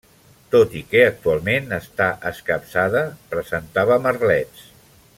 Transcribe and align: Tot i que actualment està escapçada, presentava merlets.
Tot 0.53 0.71
i 0.79 0.79
que 0.93 1.01
actualment 1.09 1.77
està 1.77 2.07
escapçada, 2.31 3.05
presentava 3.35 4.03
merlets. 4.09 4.69